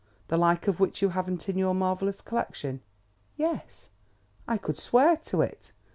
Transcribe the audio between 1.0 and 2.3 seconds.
you haven't in your marvelous